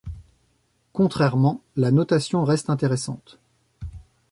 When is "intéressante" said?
2.71-3.37